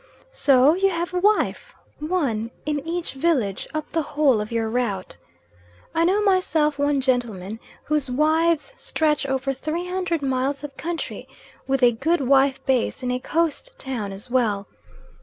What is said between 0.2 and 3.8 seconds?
So you have a wife one in each village